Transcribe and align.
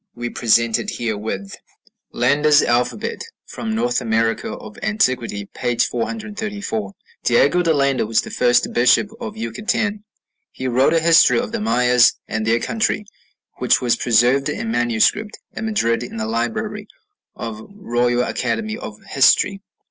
We 0.15 0.31
present 0.31 0.79
it 0.79 0.89
herewith. 0.97 1.57
### 1.57 1.57
LANDA'S 2.21 2.63
ALPHABET 2.63 3.21
(From 3.45 3.75
"North 3.75 4.01
Amer. 4.01 4.31
of 4.33 4.79
Antiquity," 4.81 5.45
p. 5.53 5.77
434.) 5.77 6.93
Diego 7.25 7.61
de 7.61 7.71
Landa 7.71 8.07
was 8.07 8.21
the 8.23 8.31
first 8.31 8.73
bishop 8.73 9.09
of 9.19 9.37
Yucatan. 9.37 10.03
He 10.49 10.67
wrote 10.67 10.93
a 10.95 10.99
history 10.99 11.37
of 11.39 11.51
the 11.51 11.61
Mayas 11.61 12.13
and 12.27 12.47
their 12.47 12.57
country, 12.59 13.05
which 13.59 13.79
was 13.79 13.95
preserved 13.95 14.49
in 14.49 14.71
manuscript 14.71 15.37
at 15.55 15.63
Madrid 15.65 16.01
in 16.01 16.17
the 16.17 16.25
library 16.25 16.87
of 17.35 17.57
the 17.59 17.67
Royal 17.71 18.23
Academy 18.23 18.79
of 18.79 18.97
History.... 19.03 19.61